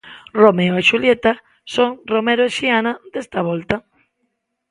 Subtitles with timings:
[0.41, 1.33] Romeo e Xulieta
[1.73, 3.75] son Romero e Xiana, desta volta.